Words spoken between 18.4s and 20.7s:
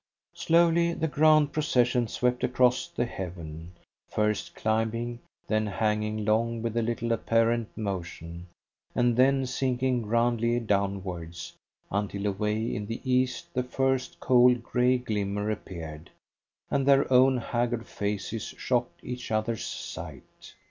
shocked each other's sight.